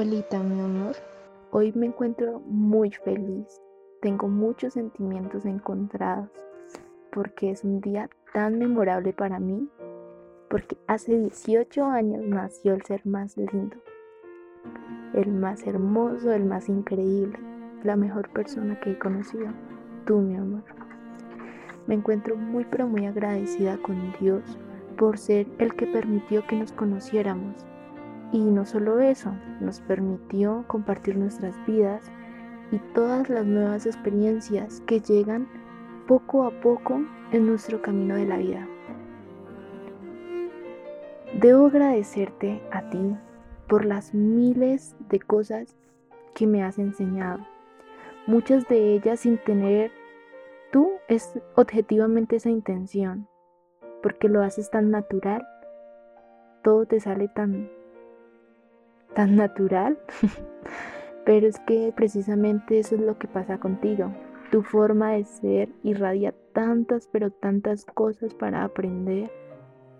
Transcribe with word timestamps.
Olita, 0.00 0.42
mi 0.42 0.58
amor. 0.58 0.96
Hoy 1.50 1.74
me 1.74 1.84
encuentro 1.84 2.40
muy 2.46 2.90
feliz. 2.90 3.60
Tengo 4.00 4.28
muchos 4.28 4.72
sentimientos 4.72 5.44
encontrados 5.44 6.30
porque 7.12 7.50
es 7.50 7.64
un 7.64 7.82
día 7.82 8.08
tan 8.32 8.58
memorable 8.58 9.12
para 9.12 9.38
mí. 9.38 9.68
Porque 10.48 10.78
hace 10.86 11.18
18 11.18 11.84
años 11.84 12.22
nació 12.24 12.72
el 12.72 12.82
ser 12.82 13.04
más 13.04 13.36
lindo, 13.36 13.76
el 15.12 15.32
más 15.32 15.66
hermoso, 15.66 16.32
el 16.32 16.46
más 16.46 16.70
increíble, 16.70 17.38
la 17.84 17.94
mejor 17.96 18.30
persona 18.30 18.80
que 18.80 18.92
he 18.92 18.98
conocido. 18.98 19.48
Tú, 20.06 20.20
mi 20.20 20.34
amor. 20.34 20.64
Me 21.86 21.96
encuentro 21.96 22.36
muy 22.36 22.64
pero 22.64 22.88
muy 22.88 23.04
agradecida 23.04 23.76
con 23.82 24.14
Dios 24.18 24.58
por 24.96 25.18
ser 25.18 25.46
el 25.58 25.74
que 25.74 25.86
permitió 25.86 26.46
que 26.46 26.56
nos 26.56 26.72
conociéramos 26.72 27.66
y 28.32 28.38
no 28.38 28.64
solo 28.64 29.00
eso, 29.00 29.32
nos 29.60 29.80
permitió 29.80 30.64
compartir 30.66 31.16
nuestras 31.16 31.54
vidas 31.66 32.10
y 32.70 32.78
todas 32.94 33.28
las 33.28 33.44
nuevas 33.44 33.86
experiencias 33.86 34.80
que 34.86 35.00
llegan 35.00 35.48
poco 36.06 36.44
a 36.44 36.50
poco 36.60 37.02
en 37.32 37.46
nuestro 37.46 37.82
camino 37.82 38.14
de 38.14 38.26
la 38.26 38.36
vida. 38.36 38.68
Debo 41.40 41.66
agradecerte 41.66 42.60
a 42.70 42.88
ti 42.90 43.16
por 43.68 43.84
las 43.84 44.14
miles 44.14 44.96
de 45.08 45.20
cosas 45.20 45.76
que 46.34 46.46
me 46.46 46.62
has 46.62 46.78
enseñado, 46.78 47.46
muchas 48.26 48.68
de 48.68 48.94
ellas 48.94 49.20
sin 49.20 49.38
tener 49.38 49.90
tú 50.72 50.92
es 51.08 51.38
objetivamente 51.56 52.36
esa 52.36 52.50
intención, 52.50 53.28
porque 54.02 54.28
lo 54.28 54.42
haces 54.42 54.70
tan 54.70 54.90
natural, 54.90 55.46
todo 56.62 56.86
te 56.86 57.00
sale 57.00 57.28
tan 57.28 57.70
tan 59.14 59.36
natural. 59.36 59.98
Pero 61.24 61.46
es 61.46 61.58
que 61.60 61.92
precisamente 61.94 62.78
eso 62.78 62.94
es 62.94 63.00
lo 63.00 63.18
que 63.18 63.28
pasa 63.28 63.58
contigo. 63.58 64.12
Tu 64.50 64.62
forma 64.62 65.12
de 65.12 65.24
ser 65.24 65.68
irradia 65.82 66.34
tantas, 66.52 67.06
pero 67.06 67.30
tantas 67.30 67.84
cosas 67.84 68.34
para 68.34 68.64
aprender 68.64 69.30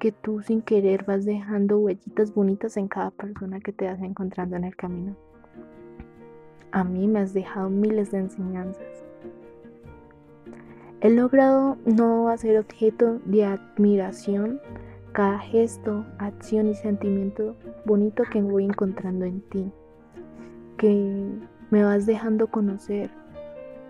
que 0.00 0.10
tú 0.10 0.42
sin 0.42 0.62
querer 0.62 1.04
vas 1.04 1.24
dejando 1.24 1.78
huellitas 1.78 2.34
bonitas 2.34 2.76
en 2.76 2.88
cada 2.88 3.12
persona 3.12 3.60
que 3.60 3.72
te 3.72 3.84
vas 3.84 4.00
encontrando 4.00 4.56
en 4.56 4.64
el 4.64 4.74
camino. 4.74 5.14
A 6.72 6.82
mí 6.82 7.06
me 7.06 7.20
has 7.20 7.34
dejado 7.34 7.70
miles 7.70 8.10
de 8.10 8.18
enseñanzas. 8.18 9.04
He 11.02 11.10
logrado 11.10 11.76
no 11.84 12.28
hacer 12.30 12.58
objeto 12.58 13.20
de 13.26 13.44
admiración 13.44 14.60
cada 15.12 15.38
gesto, 15.38 16.04
acción 16.18 16.68
y 16.68 16.74
sentimiento 16.74 17.54
bonito 17.84 18.24
que 18.30 18.40
voy 18.40 18.64
encontrando 18.64 19.24
en 19.24 19.40
ti, 19.42 19.70
que 20.78 21.28
me 21.70 21.84
vas 21.84 22.06
dejando 22.06 22.46
conocer, 22.46 23.10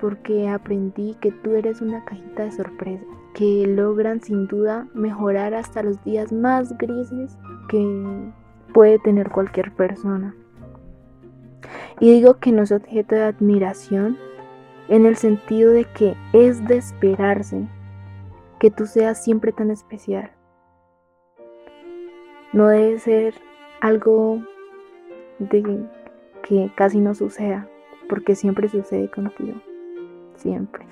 porque 0.00 0.48
aprendí 0.48 1.14
que 1.20 1.30
tú 1.30 1.54
eres 1.54 1.80
una 1.82 2.04
cajita 2.04 2.44
de 2.44 2.52
sorpresa, 2.52 3.04
que 3.34 3.66
logran 3.66 4.20
sin 4.22 4.46
duda 4.46 4.88
mejorar 4.94 5.54
hasta 5.54 5.82
los 5.82 6.02
días 6.04 6.32
más 6.32 6.76
grises 6.78 7.36
que 7.68 8.32
puede 8.72 8.98
tener 8.98 9.30
cualquier 9.30 9.74
persona. 9.74 10.34
Y 12.00 12.12
digo 12.12 12.38
que 12.38 12.50
no 12.50 12.62
es 12.62 12.72
objeto 12.72 13.14
de 13.14 13.24
admiración 13.24 14.16
en 14.88 15.04
el 15.04 15.16
sentido 15.16 15.70
de 15.70 15.84
que 15.84 16.16
es 16.32 16.66
de 16.66 16.78
esperarse 16.78 17.68
que 18.58 18.70
tú 18.70 18.86
seas 18.86 19.22
siempre 19.22 19.52
tan 19.52 19.70
especial 19.70 20.30
no 22.52 22.68
debe 22.68 22.98
ser 22.98 23.34
algo 23.80 24.42
de 25.38 25.62
que 26.42 26.70
casi 26.74 26.98
no 26.98 27.14
suceda, 27.14 27.68
porque 28.08 28.34
siempre 28.34 28.68
sucede 28.68 29.10
contigo, 29.10 29.60
siempre. 30.36 30.84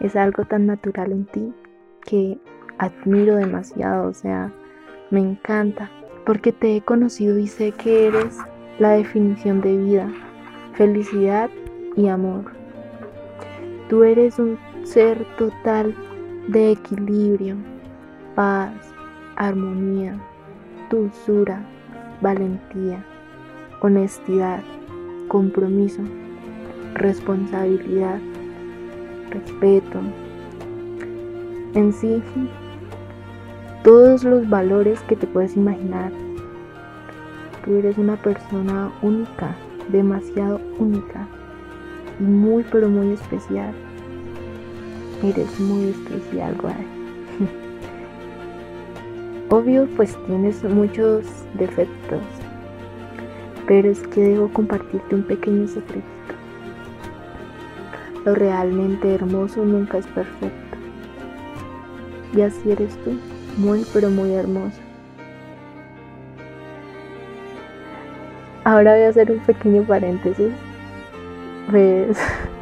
Es 0.00 0.16
algo 0.16 0.44
tan 0.44 0.66
natural 0.66 1.12
en 1.12 1.24
ti 1.26 1.52
que 2.04 2.38
admiro 2.78 3.36
demasiado, 3.36 4.08
o 4.08 4.14
sea, 4.14 4.52
me 5.10 5.20
encanta, 5.20 5.90
porque 6.26 6.52
te 6.52 6.76
he 6.76 6.80
conocido 6.82 7.38
y 7.38 7.46
sé 7.46 7.72
que 7.72 8.08
eres 8.08 8.38
la 8.78 8.92
definición 8.92 9.60
de 9.60 9.76
vida, 9.76 10.12
felicidad 10.74 11.50
y 11.96 12.08
amor. 12.08 12.44
Tú 13.88 14.04
eres 14.04 14.38
un 14.38 14.58
ser 14.84 15.24
total 15.36 15.94
de 16.48 16.72
equilibrio, 16.72 17.56
paz, 18.34 18.91
armonía, 19.36 20.16
dulzura, 20.90 21.62
valentía, 22.20 23.04
honestidad, 23.80 24.60
compromiso, 25.28 26.02
responsabilidad, 26.94 28.18
respeto. 29.30 30.00
En 31.74 31.92
sí, 31.92 32.22
todos 33.82 34.22
los 34.24 34.48
valores 34.48 35.00
que 35.02 35.16
te 35.16 35.26
puedes 35.26 35.56
imaginar. 35.56 36.12
Tú 37.64 37.76
eres 37.76 37.96
una 37.98 38.16
persona 38.16 38.92
única, 39.02 39.56
demasiado 39.88 40.60
única 40.78 41.26
y 42.20 42.24
muy 42.24 42.64
pero 42.70 42.88
muy 42.88 43.12
especial. 43.12 43.72
Eres 45.22 45.58
muy 45.60 45.90
especial, 45.90 46.56
guay. 46.60 46.91
Obvio, 49.52 49.86
pues 49.96 50.16
tienes 50.26 50.64
muchos 50.64 51.26
defectos, 51.52 52.22
pero 53.66 53.90
es 53.90 54.00
que 54.06 54.22
debo 54.22 54.48
compartirte 54.48 55.14
un 55.14 55.24
pequeño 55.24 55.68
secreto. 55.68 56.06
Lo 58.24 58.34
realmente 58.34 59.14
hermoso 59.14 59.62
nunca 59.62 59.98
es 59.98 60.06
perfecto. 60.06 60.78
Y 62.34 62.40
así 62.40 62.70
eres 62.70 62.96
tú, 63.04 63.10
muy 63.58 63.84
pero 63.92 64.08
muy 64.08 64.32
hermosa. 64.32 64.80
Ahora 68.64 68.94
voy 68.94 69.02
a 69.02 69.08
hacer 69.10 69.30
un 69.32 69.40
pequeño 69.40 69.82
paréntesis. 69.82 70.54
Pues 71.70 72.16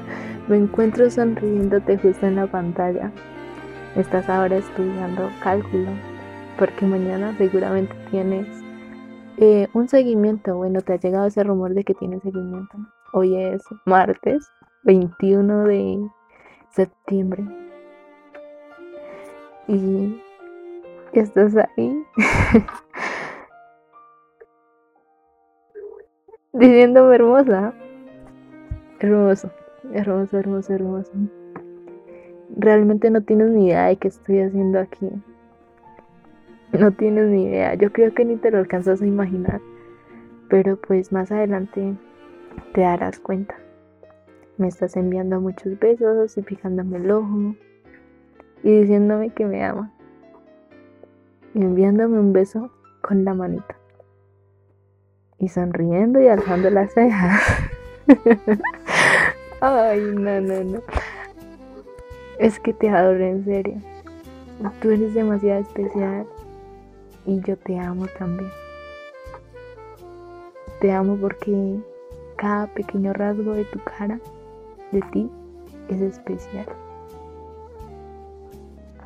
me 0.46 0.56
encuentro 0.56 1.10
sonriéndote 1.10 1.98
justo 1.98 2.26
en 2.28 2.36
la 2.36 2.46
pantalla. 2.46 3.10
Estás 3.96 4.28
ahora 4.28 4.58
estudiando 4.58 5.28
cálculo 5.42 5.90
porque 6.58 6.86
mañana 6.86 7.36
seguramente 7.36 7.94
tienes 8.10 8.46
eh, 9.38 9.68
un 9.74 9.88
seguimiento. 9.88 10.56
Bueno, 10.56 10.80
te 10.80 10.94
ha 10.94 10.96
llegado 10.96 11.26
ese 11.26 11.42
rumor 11.44 11.74
de 11.74 11.84
que 11.84 11.94
tienes 11.94 12.22
seguimiento. 12.22 12.78
Hoy 13.12 13.36
es 13.36 13.62
martes 13.84 14.48
21 14.84 15.64
de 15.64 16.08
septiembre. 16.70 17.44
Y 19.68 20.22
estás 21.12 21.56
ahí 21.56 22.04
diciéndome 26.52 27.14
hermosa. 27.16 27.74
Hermoso, 29.00 29.50
hermoso, 29.92 30.38
hermoso, 30.38 30.72
hermoso. 30.72 31.12
Realmente 32.56 33.10
no 33.10 33.20
tienes 33.22 33.50
ni 33.50 33.66
idea 33.66 33.86
de 33.86 33.96
qué 33.96 34.08
estoy 34.08 34.40
haciendo 34.40 34.78
aquí. 34.78 35.10
No 36.80 36.92
tienes 36.92 37.28
ni 37.28 37.46
idea. 37.46 37.74
Yo 37.74 37.92
creo 37.92 38.14
que 38.14 38.24
ni 38.24 38.36
te 38.36 38.50
lo 38.50 38.58
alcanzas 38.58 39.00
a 39.02 39.06
imaginar. 39.06 39.60
Pero 40.48 40.76
pues 40.76 41.12
más 41.12 41.32
adelante 41.32 41.94
te 42.72 42.80
darás 42.80 43.18
cuenta. 43.18 43.56
Me 44.58 44.68
estás 44.68 44.96
enviando 44.96 45.40
muchos 45.40 45.78
besos 45.78 46.36
y 46.38 46.42
fijándome 46.42 46.98
el 46.98 47.10
ojo 47.10 47.54
y 48.62 48.80
diciéndome 48.80 49.30
que 49.30 49.44
me 49.44 49.64
ama. 49.64 49.92
Y 51.54 51.62
enviándome 51.62 52.18
un 52.18 52.32
beso 52.32 52.70
con 53.02 53.24
la 53.24 53.34
manita. 53.34 53.76
Y 55.38 55.48
sonriendo 55.48 56.20
y 56.20 56.28
alzando 56.28 56.70
las 56.70 56.92
cejas. 56.94 57.42
Ay, 59.60 60.00
no, 60.14 60.40
no, 60.40 60.64
no. 60.64 60.80
Es 62.38 62.60
que 62.60 62.72
te 62.72 62.88
adoro 62.88 63.24
en 63.24 63.44
serio. 63.44 63.76
Tú 64.80 64.90
eres 64.90 65.12
demasiado 65.12 65.60
especial 65.60 66.26
y 67.26 67.40
yo 67.40 67.56
te 67.58 67.78
amo 67.78 68.06
también. 68.18 68.50
Te 70.80 70.92
amo 70.92 71.16
porque 71.16 71.78
cada 72.36 72.66
pequeño 72.68 73.12
rasgo 73.12 73.52
de 73.52 73.64
tu 73.64 73.80
cara, 73.80 74.20
de 74.92 75.00
ti, 75.12 75.30
es 75.88 76.00
especial. 76.00 76.66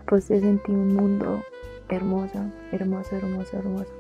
Posees 0.06 0.42
en 0.42 0.58
ti 0.62 0.72
un 0.72 0.94
mundo 0.94 1.42
hermoso, 1.88 2.38
hermoso, 2.72 3.16
hermoso, 3.16 3.56
hermoso. 3.56 3.92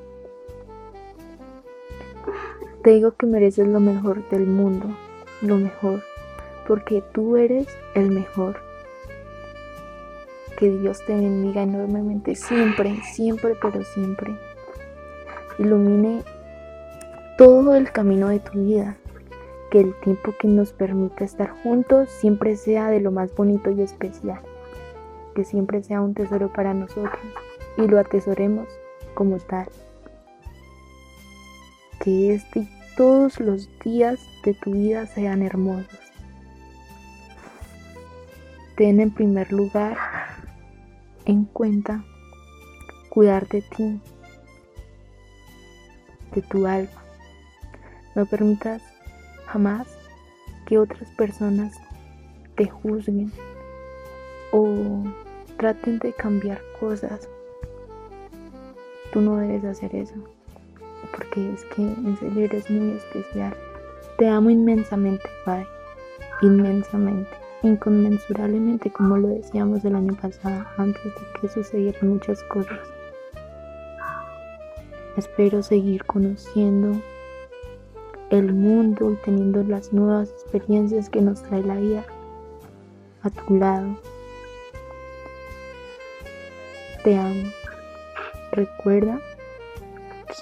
Te 2.82 2.90
digo 2.90 3.12
que 3.12 3.26
mereces 3.26 3.68
lo 3.68 3.78
mejor 3.78 4.28
del 4.30 4.46
mundo, 4.46 4.88
lo 5.42 5.56
mejor, 5.56 6.02
porque 6.66 7.02
tú 7.12 7.36
eres 7.36 7.68
el 7.94 8.10
mejor 8.10 8.69
que 10.58 10.70
Dios 10.70 10.98
te 11.06 11.14
bendiga 11.14 11.62
enormemente 11.62 12.34
siempre, 12.34 12.96
siempre, 13.12 13.54
pero 13.60 13.82
siempre. 13.84 14.36
Ilumine 15.58 16.22
todo 17.36 17.74
el 17.74 17.90
camino 17.90 18.28
de 18.28 18.40
tu 18.40 18.64
vida. 18.64 18.96
Que 19.70 19.80
el 19.80 19.94
tiempo 20.00 20.34
que 20.38 20.48
nos 20.48 20.72
permita 20.72 21.24
estar 21.24 21.50
juntos 21.62 22.10
siempre 22.10 22.56
sea 22.56 22.88
de 22.90 23.00
lo 23.00 23.12
más 23.12 23.34
bonito 23.34 23.70
y 23.70 23.82
especial. 23.82 24.40
Que 25.34 25.44
siempre 25.44 25.82
sea 25.82 26.00
un 26.00 26.14
tesoro 26.14 26.52
para 26.52 26.74
nosotros 26.74 27.22
y 27.76 27.86
lo 27.86 27.98
atesoremos 27.98 28.66
como 29.14 29.38
tal. 29.38 29.68
Que 32.00 32.34
este 32.34 32.60
y 32.60 32.68
todos 32.96 33.40
los 33.40 33.68
días 33.84 34.18
de 34.44 34.54
tu 34.54 34.72
vida 34.72 35.06
sean 35.06 35.42
hermosos. 35.42 36.00
Ten 38.76 39.00
en 39.00 39.10
primer 39.10 39.52
lugar 39.52 39.96
en 41.24 41.44
cuenta 41.44 42.04
cuidar 43.10 43.48
de 43.48 43.62
ti, 43.62 44.00
de 46.34 46.42
tu 46.42 46.66
alma. 46.66 47.02
No 48.14 48.26
permitas 48.26 48.82
jamás 49.46 49.86
que 50.66 50.78
otras 50.78 51.10
personas 51.12 51.76
te 52.56 52.66
juzguen 52.66 53.32
o 54.52 55.04
traten 55.56 55.98
de 55.98 56.12
cambiar 56.12 56.60
cosas. 56.78 57.28
Tú 59.12 59.20
no 59.20 59.36
debes 59.36 59.64
hacer 59.64 59.94
eso, 59.94 60.14
porque 61.14 61.52
es 61.52 61.64
que 61.66 61.82
en 61.82 62.16
serio 62.18 62.44
eres 62.44 62.70
muy 62.70 62.92
especial. 62.96 63.54
Te 64.18 64.28
amo 64.28 64.50
inmensamente, 64.50 65.28
Pai, 65.44 65.66
inmensamente, 66.42 67.39
inconmensurablemente, 67.62 68.90
como 68.90 69.16
lo 69.16 69.28
decíamos 69.28 69.84
el 69.84 69.96
año 69.96 70.14
pasado, 70.14 70.64
antes 70.76 71.02
de 71.04 71.40
que 71.40 71.48
sucedieran 71.48 72.08
muchas 72.08 72.42
cosas. 72.44 72.78
Espero 75.16 75.62
seguir 75.62 76.04
conociendo 76.04 77.00
el 78.30 78.52
mundo 78.52 79.10
y 79.12 79.16
teniendo 79.24 79.62
las 79.64 79.92
nuevas 79.92 80.30
experiencias 80.30 81.10
que 81.10 81.20
nos 81.20 81.42
trae 81.42 81.62
la 81.62 81.76
vida 81.76 82.04
a 83.22 83.30
tu 83.30 83.56
lado. 83.56 83.96
Te 87.02 87.16
amo. 87.16 87.50
Recuerda 88.52 89.20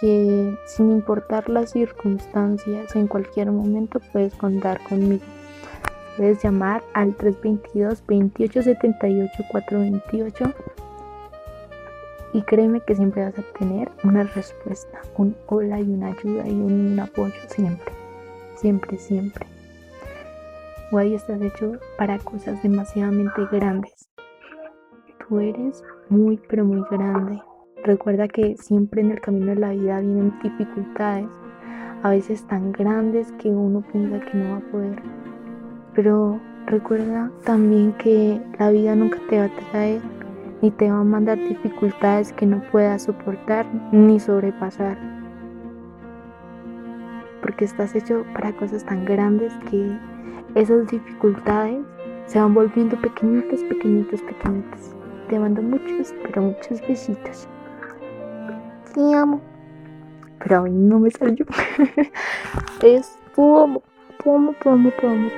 que 0.00 0.56
sin 0.66 0.90
importar 0.92 1.48
las 1.48 1.70
circunstancias, 1.70 2.94
en 2.94 3.06
cualquier 3.06 3.50
momento 3.50 4.00
puedes 4.12 4.34
contar 4.34 4.82
conmigo. 4.84 5.24
Puedes 6.18 6.42
llamar 6.42 6.82
al 6.94 7.14
322 7.14 8.04
2878 8.08 9.44
428 9.52 10.52
y 12.32 12.42
créeme 12.42 12.80
que 12.80 12.96
siempre 12.96 13.24
vas 13.24 13.38
a 13.38 13.42
tener 13.56 13.88
una 14.02 14.24
respuesta, 14.24 15.00
un 15.16 15.36
hola 15.46 15.78
y 15.78 15.84
una 15.84 16.08
ayuda 16.08 16.48
y 16.48 16.54
un 16.54 16.98
apoyo 16.98 17.40
siempre, 17.46 17.92
siempre, 18.56 18.98
siempre. 18.98 19.46
Guay, 20.90 21.14
estás 21.14 21.40
hecho 21.40 21.78
para 21.96 22.18
cosas 22.18 22.60
demasiadamente 22.64 23.46
grandes. 23.52 24.08
Tú 25.20 25.38
eres 25.38 25.84
muy, 26.08 26.36
pero 26.48 26.64
muy 26.64 26.82
grande. 26.90 27.40
Recuerda 27.84 28.26
que 28.26 28.56
siempre 28.56 29.02
en 29.02 29.12
el 29.12 29.20
camino 29.20 29.46
de 29.46 29.56
la 29.56 29.70
vida 29.70 30.00
vienen 30.00 30.34
dificultades, 30.42 31.30
a 32.02 32.10
veces 32.10 32.44
tan 32.48 32.72
grandes 32.72 33.30
que 33.40 33.50
uno 33.50 33.84
piensa 33.92 34.18
que 34.18 34.36
no 34.36 34.50
va 34.50 34.56
a 34.56 34.72
poder. 34.72 35.27
Pero 35.98 36.38
recuerda 36.66 37.28
también 37.42 37.92
que 37.94 38.40
la 38.60 38.70
vida 38.70 38.94
nunca 38.94 39.18
te 39.28 39.36
va 39.36 39.46
a 39.46 39.70
traer 39.72 40.00
ni 40.62 40.70
te 40.70 40.88
va 40.88 41.00
a 41.00 41.02
mandar 41.02 41.36
dificultades 41.36 42.32
que 42.34 42.46
no 42.46 42.62
puedas 42.70 43.02
soportar 43.02 43.66
ni 43.90 44.20
sobrepasar. 44.20 44.96
Porque 47.42 47.64
estás 47.64 47.96
hecho 47.96 48.24
para 48.32 48.52
cosas 48.52 48.84
tan 48.84 49.04
grandes 49.06 49.52
que 49.68 49.90
esas 50.54 50.86
dificultades 50.86 51.84
se 52.26 52.38
van 52.38 52.54
volviendo 52.54 52.96
pequeñitas, 53.00 53.60
pequeñitas, 53.64 54.22
pequeñitas. 54.22 54.94
Te 55.28 55.36
mando 55.36 55.62
muchos, 55.62 56.14
pero 56.22 56.42
muchos 56.42 56.80
besitos. 56.86 57.48
Te 58.94 59.14
amo. 59.16 59.40
Pero 60.38 60.62
hoy 60.62 60.70
no 60.70 61.00
me 61.00 61.10
salió. 61.10 61.44
es 62.84 63.18
tu. 63.34 63.82
Te 64.22 64.30
amo, 64.30 64.52
te 64.60 64.68
amo, 64.68 64.90
te 64.90 65.06
amo, 65.06 65.30